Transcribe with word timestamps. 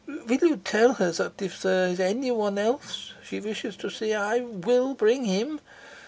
"Will 0.07 0.39
you 0.39 0.57
tell 0.57 0.93
her 0.93 1.11
that 1.11 1.39
if 1.43 1.61
there 1.61 1.87
is 1.89 1.99
anyone 1.99 2.57
else 2.57 3.13
she 3.23 3.39
wishes 3.39 3.75
to 3.75 3.91
see 3.91 4.15
I 4.15 4.39
will 4.39 4.95
bring 4.95 5.25
him? 5.25 5.59